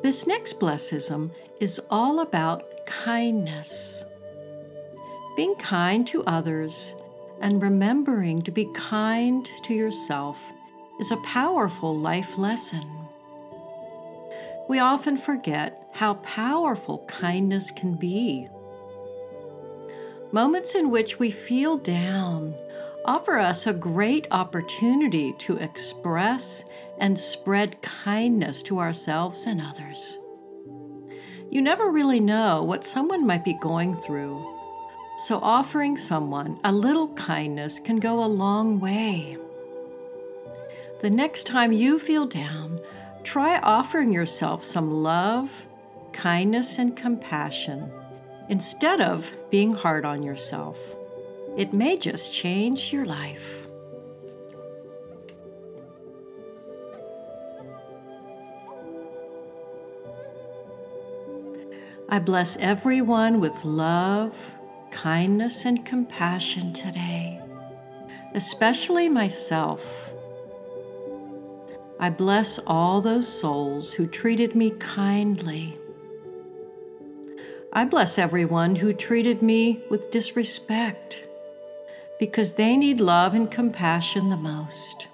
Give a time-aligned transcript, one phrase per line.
[0.00, 4.04] This next blessism is all about kindness.
[5.36, 6.94] Being kind to others
[7.40, 10.40] and remembering to be kind to yourself
[11.00, 12.88] is a powerful life lesson.
[14.68, 18.48] We often forget how powerful kindness can be.
[20.30, 22.54] Moments in which we feel down
[23.04, 26.64] offer us a great opportunity to express
[27.00, 30.18] and spread kindness to ourselves and others.
[31.50, 34.46] You never really know what someone might be going through,
[35.18, 39.38] so offering someone a little kindness can go a long way.
[41.00, 42.80] The next time you feel down,
[43.22, 45.66] try offering yourself some love,
[46.12, 47.90] kindness, and compassion
[48.48, 50.78] instead of being hard on yourself.
[51.56, 53.67] It may just change your life.
[62.10, 64.54] I bless everyone with love,
[64.90, 67.38] kindness, and compassion today,
[68.32, 70.14] especially myself.
[72.00, 75.76] I bless all those souls who treated me kindly.
[77.74, 81.24] I bless everyone who treated me with disrespect
[82.18, 85.08] because they need love and compassion the most.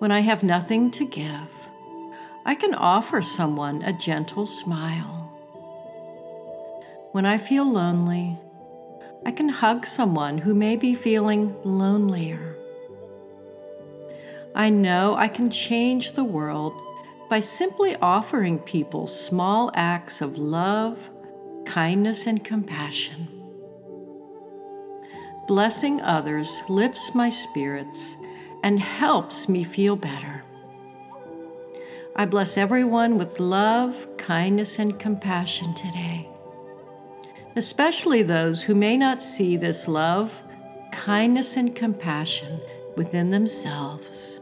[0.00, 1.63] When I have nothing to give,
[2.46, 5.30] I can offer someone a gentle smile.
[7.12, 8.38] When I feel lonely,
[9.24, 12.56] I can hug someone who may be feeling lonelier.
[14.54, 16.74] I know I can change the world
[17.30, 21.10] by simply offering people small acts of love,
[21.64, 23.28] kindness, and compassion.
[25.46, 28.18] Blessing others lifts my spirits
[28.62, 30.42] and helps me feel better.
[32.16, 36.28] I bless everyone with love, kindness, and compassion today,
[37.56, 40.40] especially those who may not see this love,
[40.92, 42.60] kindness, and compassion
[42.96, 44.38] within themselves.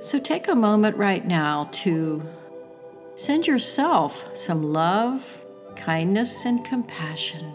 [0.00, 2.26] So take a moment right now to
[3.14, 5.44] send yourself some love,
[5.76, 7.54] kindness, and compassion.